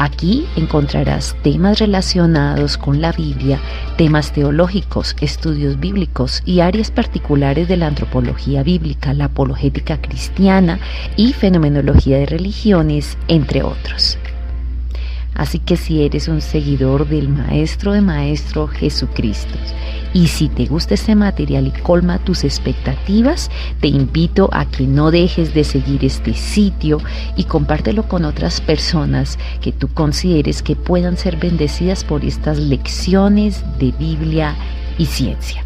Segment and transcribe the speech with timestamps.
[0.00, 3.60] Aquí encontrarás temas relacionados con la Biblia,
[3.98, 10.80] temas teológicos, estudios bíblicos y áreas particulares de la antropología bíblica, la apologética cristiana
[11.16, 14.16] y fenomenología de religiones, entre otros.
[15.40, 19.54] Así que si eres un seguidor del Maestro de Maestro Jesucristo
[20.12, 23.50] y si te gusta este material y colma tus expectativas,
[23.80, 26.98] te invito a que no dejes de seguir este sitio
[27.36, 33.64] y compártelo con otras personas que tú consideres que puedan ser bendecidas por estas lecciones
[33.78, 34.54] de Biblia
[34.98, 35.64] y ciencia.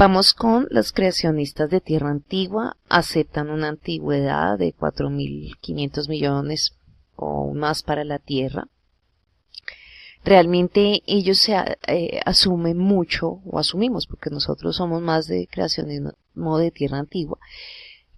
[0.00, 2.78] Vamos con los creacionistas de Tierra Antigua.
[2.88, 6.72] Aceptan una antigüedad de 4.500 millones
[7.16, 8.68] o más para la Tierra.
[10.24, 11.54] Realmente ellos se
[11.86, 17.36] eh, asumen mucho, o asumimos, porque nosotros somos más de creacionismo de Tierra Antigua,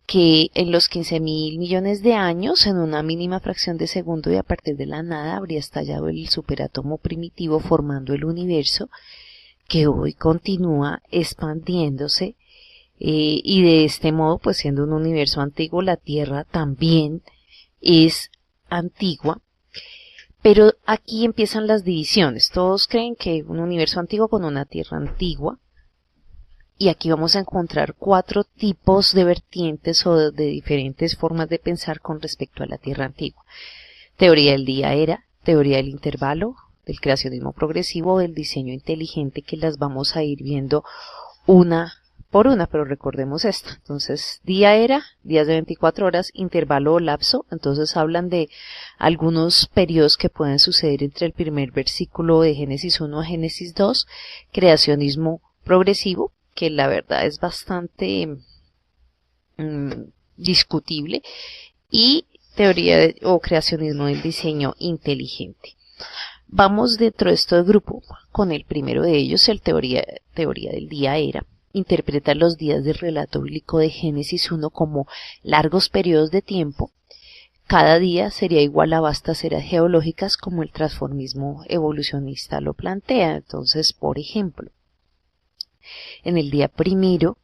[0.07, 4.37] que en los 15 mil millones de años, en una mínima fracción de segundo y
[4.37, 8.89] a partir de la nada, habría estallado el superátomo primitivo formando el universo
[9.69, 12.37] que hoy continúa expandiéndose
[13.05, 17.23] eh, y de este modo, pues siendo un universo antiguo, la Tierra también
[17.81, 18.31] es
[18.69, 19.41] antigua.
[20.41, 22.51] Pero aquí empiezan las divisiones.
[22.51, 25.59] Todos creen que un universo antiguo con una Tierra antigua.
[26.79, 32.01] Y aquí vamos a encontrar cuatro tipos de vertientes o de diferentes formas de pensar
[32.01, 33.45] con respecto a la Tierra antigua.
[34.17, 36.55] Teoría del día era, teoría del intervalo,
[36.87, 40.85] del creacionismo progresivo del diseño inteligente que las vamos a ir viendo
[41.47, 41.95] una
[42.33, 43.69] por una, pero recordemos esto.
[43.77, 47.45] Entonces, día era, días de 24 horas, intervalo o lapso.
[47.51, 48.49] Entonces hablan de
[48.97, 54.07] algunos periodos que pueden suceder entre el primer versículo de Génesis 1 a Génesis 2,
[54.51, 58.39] creacionismo progresivo, que la verdad es bastante
[59.59, 59.93] mm,
[60.39, 61.23] discutible,
[61.91, 62.25] y
[62.57, 65.77] teoría o creacionismo del diseño inteligente.
[66.55, 70.05] Vamos dentro de este grupo con el primero de ellos, el teoría,
[70.35, 71.47] teoría del día era.
[71.73, 75.07] Interpreta los días del relato bíblico de Génesis 1 como
[75.43, 76.91] largos periodos de tiempo.
[77.67, 83.37] Cada día sería igual a vastas eras geológicas como el transformismo evolucionista lo plantea.
[83.37, 84.73] Entonces, por ejemplo,
[86.23, 87.39] en el día primero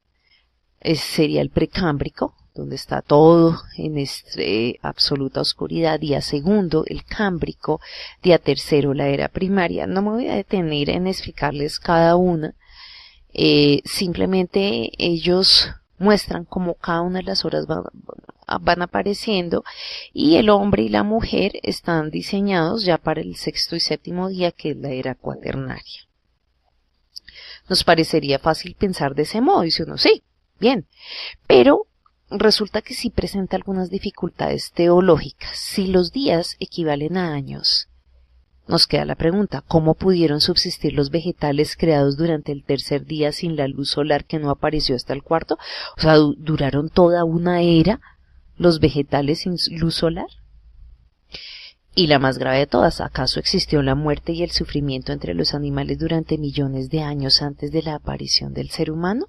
[0.82, 7.80] sería el precámbrico, donde está todo en este, absoluta oscuridad, día segundo, el cámbrico,
[8.22, 9.86] día tercero, la era primaria.
[9.86, 12.54] No me voy a detener en explicarles cada una,
[13.32, 17.84] eh, simplemente ellos muestran cómo cada una de las horas van,
[18.60, 19.64] van apareciendo
[20.12, 24.52] y el hombre y la mujer están diseñados ya para el sexto y séptimo día,
[24.52, 26.08] que es la era cuaternaria.
[27.68, 30.22] Nos parecería fácil pensar de ese modo, dice uno, sí,
[30.58, 30.86] bien,
[31.46, 31.87] pero
[32.30, 35.56] resulta que sí presenta algunas dificultades teológicas.
[35.56, 37.88] Si los días equivalen a años,
[38.68, 43.56] nos queda la pregunta, ¿cómo pudieron subsistir los vegetales creados durante el tercer día sin
[43.56, 45.58] la luz solar que no apareció hasta el cuarto?
[45.96, 48.00] O sea, ¿duraron toda una era
[48.58, 50.28] los vegetales sin luz solar?
[51.94, 55.54] Y la más grave de todas, ¿acaso existió la muerte y el sufrimiento entre los
[55.54, 59.28] animales durante millones de años antes de la aparición del ser humano?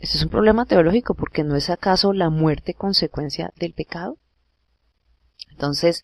[0.00, 4.16] Este es un problema teológico porque no es acaso la muerte consecuencia del pecado.
[5.50, 6.02] Entonces,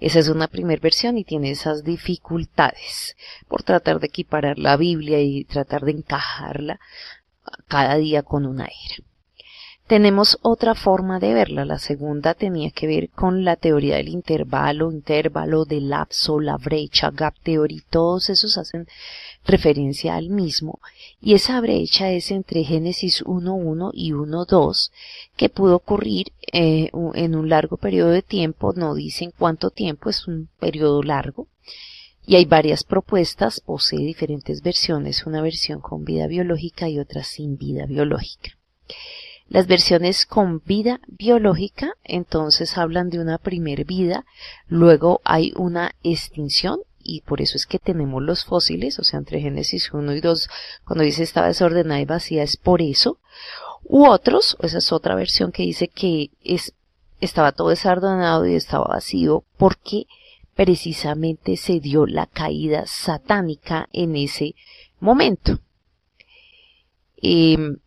[0.00, 5.20] esa es una primera versión y tiene esas dificultades por tratar de equiparar la Biblia
[5.20, 6.80] y tratar de encajarla
[7.68, 9.07] cada día con una era.
[9.88, 11.64] Tenemos otra forma de verla.
[11.64, 17.10] La segunda tenía que ver con la teoría del intervalo, intervalo, del lapso, la brecha,
[17.10, 18.86] gap theory, todos esos hacen
[19.46, 20.78] referencia al mismo,
[21.22, 24.90] y esa brecha es entre Génesis 1.1 y 1.2,
[25.36, 30.28] que pudo ocurrir eh, en un largo periodo de tiempo, no dicen cuánto tiempo, es
[30.28, 31.48] un periodo largo,
[32.26, 37.56] y hay varias propuestas, posee diferentes versiones, una versión con vida biológica y otra sin
[37.56, 38.50] vida biológica.
[39.48, 44.26] Las versiones con vida biológica entonces hablan de una primer vida,
[44.66, 49.40] luego hay una extinción y por eso es que tenemos los fósiles, o sea, entre
[49.40, 50.50] Génesis 1 y 2,
[50.84, 53.18] cuando dice estaba desordenada y vacía, es por eso.
[53.84, 56.74] U otros, esa es otra versión que dice que es,
[57.22, 60.06] estaba todo desardonado y estaba vacío porque
[60.54, 64.54] precisamente se dio la caída satánica en ese
[65.00, 65.60] momento.
[67.16, 67.78] Em,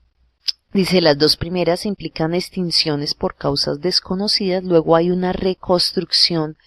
[0.73, 6.57] dice, las dos primeras implican extinciones por causas desconocidas, luego hay una reconstrucción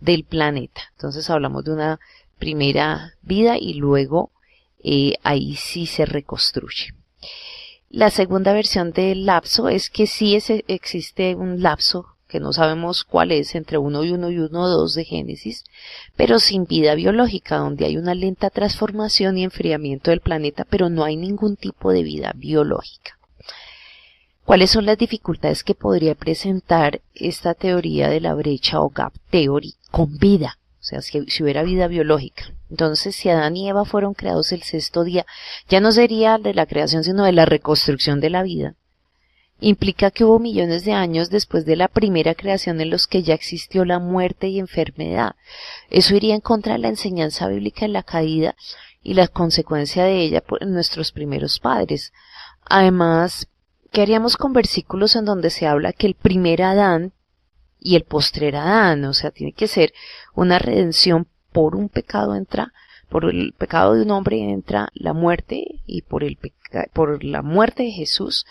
[0.00, 0.82] del planeta.
[0.96, 2.00] Entonces hablamos de una
[2.38, 4.30] primera vida y luego
[4.82, 6.94] eh, ahí sí se reconstruye.
[7.90, 13.30] La segunda versión del lapso es que sí existe un lapso que no sabemos cuál
[13.30, 15.64] es, entre 1 y 1 y 1 2 de Génesis,
[16.16, 21.04] pero sin vida biológica, donde hay una lenta transformación y enfriamiento del planeta, pero no
[21.04, 23.16] hay ningún tipo de vida biológica.
[24.44, 29.74] ¿Cuáles son las dificultades que podría presentar esta teoría de la brecha o gap theory
[29.90, 30.58] con vida?
[30.80, 32.52] O sea, si, hubiera vida biológica.
[32.70, 35.24] Entonces, si Adán y Eva fueron creados el sexto día,
[35.68, 38.74] ya no sería de la creación, sino de la reconstrucción de la vida
[39.60, 43.34] implica que hubo millones de años después de la primera creación en los que ya
[43.34, 45.36] existió la muerte y enfermedad.
[45.90, 48.56] Eso iría en contra de la enseñanza bíblica en la caída
[49.02, 52.12] y la consecuencia de ella por nuestros primeros padres.
[52.66, 53.48] Además,
[53.94, 57.12] ¿qué haríamos con versículos en donde se habla que el primer Adán
[57.78, 59.04] y el postrer Adán?
[59.04, 59.94] O sea, tiene que ser
[60.34, 62.72] una redención por un pecado entra,
[63.08, 66.36] por el pecado de un hombre entra la muerte y por el
[66.92, 68.46] por la muerte de Jesús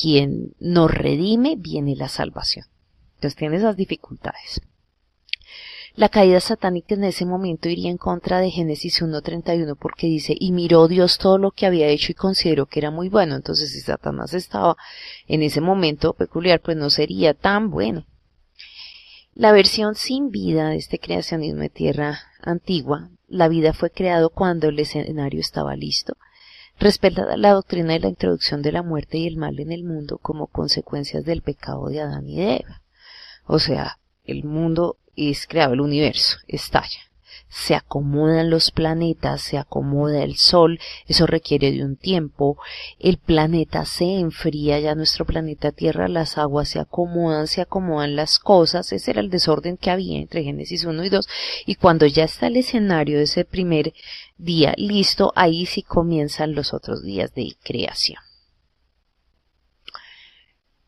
[0.00, 2.66] quien nos redime, viene la salvación.
[3.16, 4.62] Entonces tiene esas dificultades.
[6.00, 10.50] La caída satánica en ese momento iría en contra de Génesis 1.31 porque dice, y
[10.50, 13.36] miró Dios todo lo que había hecho y consideró que era muy bueno.
[13.36, 14.78] Entonces si Satanás estaba
[15.26, 18.06] en ese momento peculiar, pues no sería tan bueno.
[19.34, 24.68] La versión sin vida de este creacionismo de tierra antigua, la vida fue creado cuando
[24.68, 26.16] el escenario estaba listo
[26.78, 30.16] respeta la doctrina de la introducción de la muerte y el mal en el mundo
[30.16, 32.80] como consecuencias del pecado de Adán y Eva.
[33.44, 36.98] O sea, el mundo es creado, el universo estalla.
[37.48, 42.56] Se acomodan los planetas, se acomoda el Sol, eso requiere de un tiempo,
[43.00, 48.38] el planeta se enfría, ya nuestro planeta Tierra, las aguas se acomodan, se acomodan las
[48.38, 51.28] cosas, ese era el desorden que había entre Génesis 1 y 2,
[51.66, 53.94] y cuando ya está el escenario de ese primer
[54.38, 58.22] día listo, ahí sí comienzan los otros días de creación.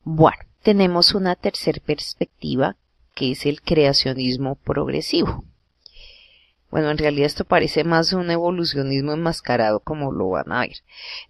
[0.04, 2.76] Bueno, tenemos una tercera perspectiva
[3.14, 5.44] que es el creacionismo progresivo.
[6.72, 10.78] Bueno, en realidad esto parece más un evolucionismo enmascarado como lo van a ver.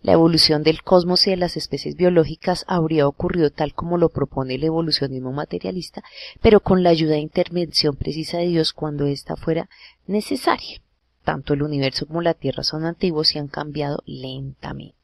[0.00, 4.55] La evolución del cosmos y de las especies biológicas habría ocurrido tal como lo propone
[4.55, 6.05] el evolucionismo materialista,
[6.40, 9.69] pero con la ayuda e intervención precisa de Dios cuando ésta fuera
[10.06, 10.81] necesaria.
[11.25, 15.01] Tanto el universo como la Tierra son antiguos y han cambiado lentamente.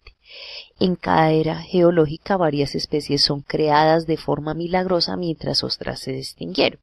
[0.81, 6.81] En cada era geológica varias especies son creadas de forma milagrosa mientras otras se extinguieron.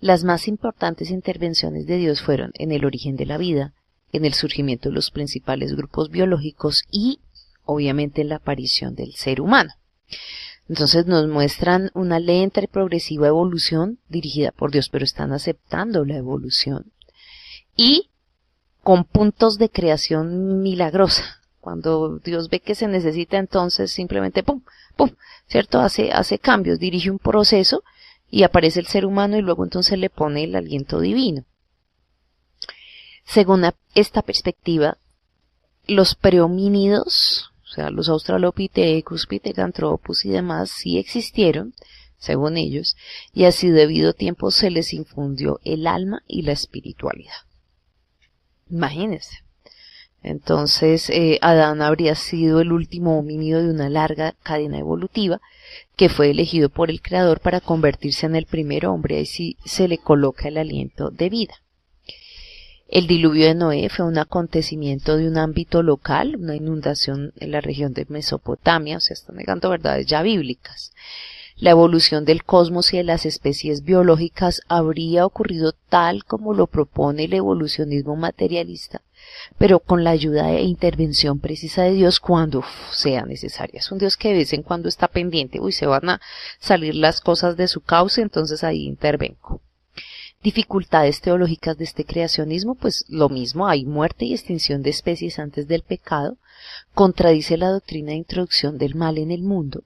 [0.00, 3.72] Las más importantes intervenciones de Dios fueron en el origen de la vida,
[4.12, 7.20] en el surgimiento de los principales grupos biológicos y,
[7.64, 9.72] obviamente, en la aparición del ser humano.
[10.68, 16.16] Entonces nos muestran una lenta y progresiva evolución dirigida por Dios, pero están aceptando la
[16.16, 16.92] evolución.
[17.76, 18.10] Y
[18.82, 21.40] con puntos de creación milagrosa.
[21.64, 24.60] Cuando Dios ve que se necesita, entonces simplemente pum,
[24.96, 25.12] pum,
[25.46, 25.80] ¿cierto?
[25.80, 27.82] Hace, hace cambios, dirige un proceso
[28.30, 31.46] y aparece el ser humano y luego entonces le pone el aliento divino.
[33.24, 34.98] Según esta perspectiva,
[35.86, 41.72] los prehomínidos, o sea, los Australopithecus, Pithecanthropus y demás, sí existieron,
[42.18, 42.94] según ellos,
[43.32, 47.46] y así debido tiempo se les infundió el alma y la espiritualidad.
[48.68, 49.43] Imagínense.
[50.24, 55.42] Entonces, eh, Adán habría sido el último homínido de una larga cadena evolutiva
[55.96, 59.86] que fue elegido por el Creador para convertirse en el primer hombre, y sí se
[59.86, 61.54] le coloca el aliento de vida.
[62.88, 67.60] El diluvio de Noé fue un acontecimiento de un ámbito local, una inundación en la
[67.60, 70.92] región de Mesopotamia, o sea, está negando verdades ya bíblicas.
[71.56, 77.24] La evolución del cosmos y de las especies biológicas habría ocurrido tal como lo propone
[77.24, 79.02] el evolucionismo materialista,
[79.58, 83.80] pero con la ayuda e intervención precisa de Dios cuando sea necesaria.
[83.80, 86.20] Es un Dios que de vez en cuando está pendiente, uy, se van a
[86.58, 89.60] salir las cosas de su causa, entonces ahí intervengo.
[90.42, 95.68] Dificultades teológicas de este creacionismo, pues lo mismo, hay muerte y extinción de especies antes
[95.68, 96.36] del pecado,
[96.92, 99.84] contradice la doctrina de introducción del mal en el mundo.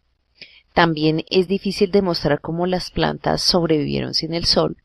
[0.75, 4.77] También es difícil demostrar cómo las plantas sobrevivieron sin el sol,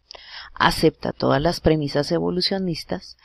[0.53, 3.17] acepta todas las premisas evolucionistas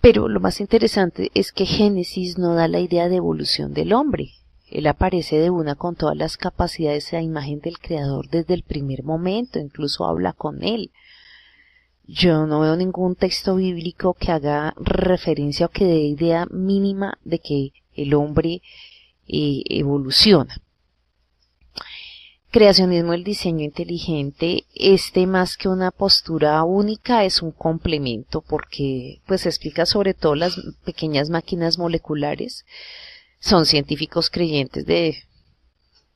[0.00, 4.32] pero lo más interesante es que Génesis no da la idea de evolución del hombre.
[4.70, 9.02] Él aparece de una con todas las capacidades a imagen del creador desde el primer
[9.02, 10.90] momento, incluso habla con él.
[12.06, 17.40] Yo no veo ningún texto bíblico que haga referencia o que dé idea mínima de
[17.40, 18.62] que el hombre
[19.28, 20.56] eh, evoluciona.
[22.52, 29.46] Creacionismo el diseño inteligente, este más que una postura única es un complemento porque pues
[29.46, 32.66] explica sobre todo las pequeñas máquinas moleculares.
[33.38, 35.22] Son científicos creyentes de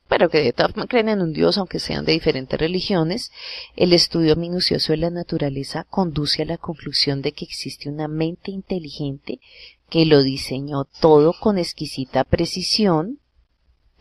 [0.09, 3.31] pero que de todas creen en un Dios aunque sean de diferentes religiones,
[3.77, 8.51] el estudio minucioso de la naturaleza conduce a la conclusión de que existe una mente
[8.51, 9.39] inteligente
[9.89, 13.19] que lo diseñó todo con exquisita precisión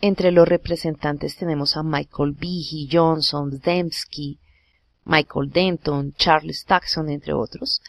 [0.06, 4.38] entre los representantes tenemos a Michael Behe, Johnson, Dembski,
[5.06, 7.80] Michael Denton, Charles Taxon, entre otros,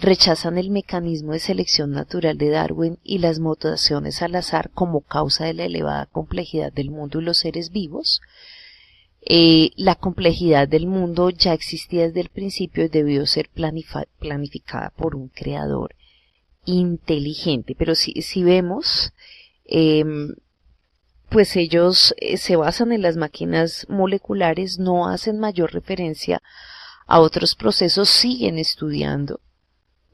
[0.00, 5.44] rechazan el mecanismo de selección natural de Darwin y las mutaciones al azar como causa
[5.44, 8.22] de la elevada complejidad del mundo y los seres vivos.
[9.20, 15.16] Eh, la complejidad del mundo ya existía desde el principio y debió ser planificada por
[15.16, 15.94] un creador
[16.64, 17.74] inteligente.
[17.78, 19.12] Pero si, vemos,
[19.66, 20.34] em,
[21.28, 26.42] pues ellos eh, se basan en las máquinas moleculares, no hacen mayor referencia
[27.06, 29.40] a otros procesos, siguen estudiando.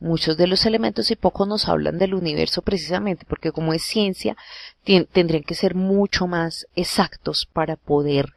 [0.00, 4.36] Muchos de los elementos y poco nos hablan del universo precisamente porque como es ciencia
[4.84, 8.34] tendrían que ser mucho más exactos para poder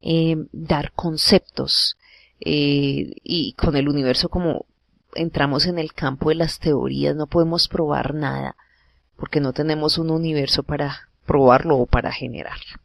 [0.00, 1.96] eh, dar conceptos
[2.40, 4.64] eh, y con el universo como
[5.14, 8.56] entramos en el campo de las teorías no podemos probar nada
[9.16, 12.80] porque no tenemos un universo para probarlo o para generarlo.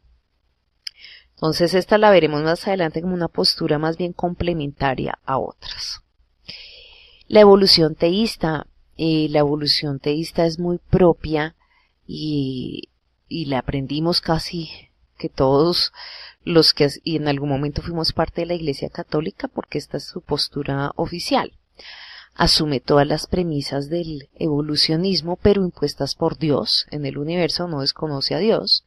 [1.34, 6.02] Entonces esta la veremos más adelante como una postura más bien complementaria a otras.
[7.28, 8.66] La evolución teísta,
[8.96, 11.54] eh, la evolución teísta es muy propia
[12.06, 12.88] y,
[13.28, 14.70] y la aprendimos casi
[15.16, 15.92] que todos
[16.42, 20.04] los que y en algún momento fuimos parte de la Iglesia Católica porque esta es
[20.04, 21.52] su postura oficial
[22.38, 26.86] asume todas las premisas del evolucionismo, pero impuestas por Dios.
[26.90, 28.84] En el universo no desconoce a Dios.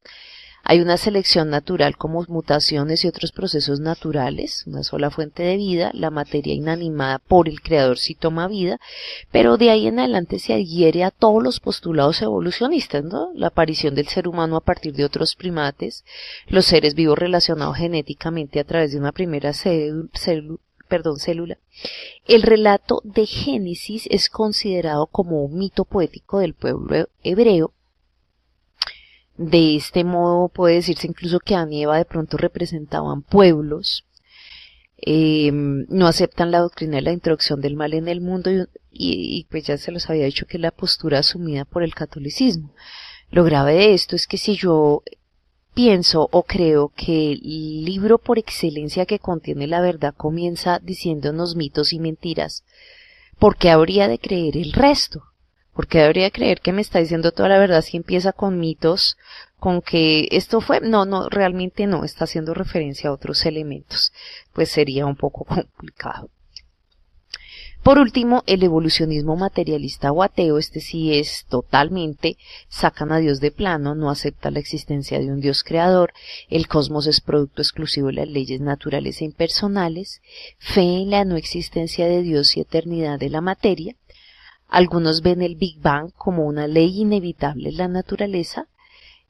[0.63, 5.91] Hay una selección natural como mutaciones y otros procesos naturales, una sola fuente de vida,
[5.93, 8.79] la materia inanimada por el creador sí toma vida,
[9.31, 13.31] pero de ahí en adelante se adhiere a todos los postulados evolucionistas, ¿no?
[13.33, 16.05] La aparición del ser humano a partir de otros primates,
[16.47, 20.07] los seres vivos relacionados genéticamente a través de una primera célula,
[20.91, 21.57] perdón, célula.
[22.27, 27.73] El relato de Génesis es considerado como un mito poético del pueblo hebreo.
[29.37, 34.05] De este modo puede decirse incluso que Adán y Eva de pronto representaban pueblos.
[34.97, 39.47] Em, no aceptan la doctrina de la introducción del mal en el mundo y, y,
[39.49, 42.73] pues ya se los había dicho que la postura asumida por el catolicismo.
[43.29, 45.03] Lo grave de esto es que si yo
[45.73, 51.93] pienso o creo que el libro por excelencia que contiene la verdad comienza diciéndonos mitos
[51.93, 52.63] y mentiras.
[53.39, 55.23] ¿Por qué habría de creer el resto?
[55.73, 58.59] ¿Por qué habría de creer que me está diciendo toda la verdad si empieza con
[58.59, 59.17] mitos,
[59.57, 60.81] con que esto fue?
[60.81, 64.11] No, no, realmente no, está haciendo referencia a otros elementos.
[64.53, 66.29] Pues sería un poco complicado.
[67.83, 72.37] Por último, el evolucionismo materialista o ateo, este sí es totalmente,
[72.69, 76.13] sacan a Dios de plano, no acepta la existencia de un Dios creador,
[76.49, 80.21] el cosmos es producto exclusivo de las leyes naturales e impersonales,
[80.59, 83.95] fe en la no existencia de Dios y eternidad de la materia,
[84.67, 88.67] algunos ven el Big Bang como una ley inevitable en la naturaleza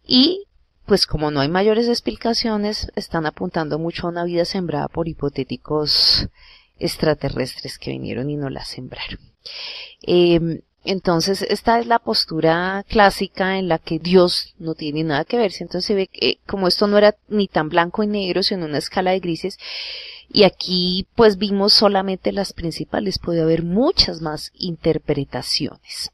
[0.06, 0.44] y
[0.86, 6.28] pues como no hay mayores explicaciones, están apuntando mucho a una vida sembrada por hipotéticos
[6.82, 9.20] extraterrestres que vinieron y no la sembraron.
[10.02, 15.38] Em, entonces, esta es la postura clásica en la que Dios no tiene nada que
[15.38, 15.52] ver.
[15.60, 18.80] Entonces se ve que como esto no era ni tan blanco y negro, sino una
[18.80, 19.60] escala de grises,
[20.34, 26.12] y aquí pues vimos solamente las principales, puede haber muchas más interpretaciones.